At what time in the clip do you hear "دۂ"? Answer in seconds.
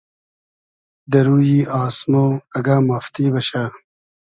1.11-1.19